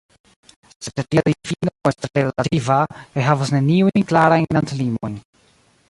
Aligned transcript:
Sed 0.85 1.01
tia 1.11 1.23
difino 1.27 1.73
estas 1.89 1.99
tre 2.15 2.23
relativa, 2.29 2.79
kaj 3.03 3.27
havas 3.29 3.55
neniujn 3.59 4.09
klarajn 4.15 4.53
landlimojn. 4.59 5.25